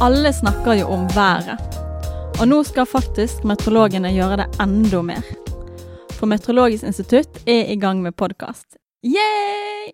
[0.00, 1.58] Alle snakker jo om været.
[2.38, 5.24] Og nå skal faktisk meteorologene gjøre det enda mer.
[6.14, 8.78] For Meteorologisk institutt er i gang med podkast.
[9.02, 9.90] Yay!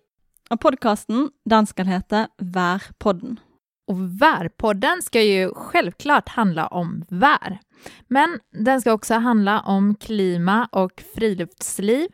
[0.53, 3.39] Og podkasten den skal hete Værpodden.
[3.89, 7.59] Och Värpodden ska ju självklart handla om vär.
[8.07, 12.07] Men den ska också handla om klima och friluftsliv.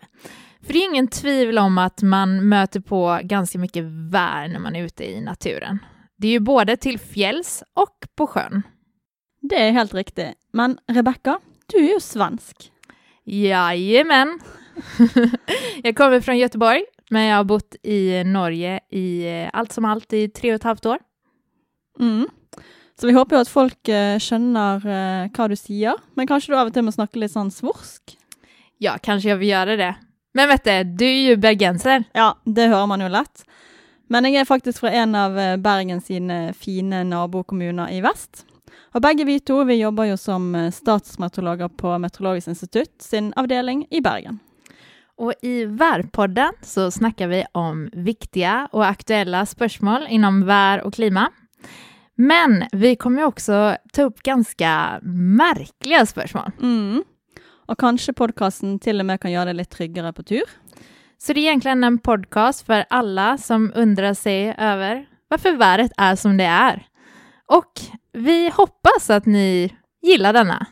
[0.64, 4.76] För det är ingen tvivel om att man möter på ganska mycket vär när man
[4.76, 5.80] är ute i naturen.
[6.22, 8.62] Det är ju både till fjälls och på sjön.
[9.42, 10.34] Det er helt riktig.
[10.54, 11.40] Men Rebekka,
[11.74, 12.68] du er jo svensk.
[13.26, 14.40] Jajamän!
[15.84, 20.14] jag kommer från Göteborg, men jag har bott i Norge i eh, allt som allt
[20.14, 21.00] i tre och ett halvt år.
[22.00, 22.28] Mm.
[23.00, 26.60] Så vi håper jo at folk eh, skjønner eh, hva du sier, men kanskje du
[26.60, 28.14] av og til må snakke litt sånn svorsk?
[28.78, 29.96] Ja, kanske jag vill göra det.
[30.38, 32.04] Men vet du, du är ju bergenser.
[32.14, 33.42] Ja, det hører man jo lett.
[34.12, 38.44] Men jeg er faktisk fra en av eh, Bergen sine fine nabokommuner i vest.
[38.92, 43.86] Og begge vi to vi jobber jo som eh, statsmeteorologer på Meteorologisk institutt sin avdeling
[43.90, 44.40] i Bergen.
[45.16, 51.32] Och i Värpodden så snackar vi om viktiga och aktuella spörsmål inom vär och klima.
[52.16, 56.52] Men vi kommer också ta upp ganska märkliga spörsmål.
[56.62, 57.04] Mm.
[57.72, 60.50] Og kanskje podkasten til og med kan gjøre deg litt tryggere på tur.
[61.24, 66.16] Så det är egentligen en podcast för alla som undrar sig över varför värdet är
[66.16, 66.88] som det är.
[67.46, 67.82] Och
[68.14, 70.68] vi hoppas att ni gillar denna.